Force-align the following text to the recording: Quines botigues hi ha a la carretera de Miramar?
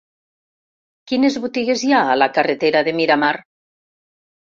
Quines 1.11 1.35
botigues 1.43 1.83
hi 1.87 1.93
ha 1.97 1.99
a 2.13 2.15
la 2.21 2.29
carretera 2.37 2.81
de 2.89 2.95
Miramar? 3.01 3.31